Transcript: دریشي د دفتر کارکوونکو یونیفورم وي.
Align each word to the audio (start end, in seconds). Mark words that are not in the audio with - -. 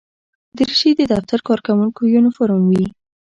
دریشي 0.57 0.91
د 0.95 1.01
دفتر 1.13 1.39
کارکوونکو 1.47 2.01
یونیفورم 2.13 2.61
وي. 2.69 2.85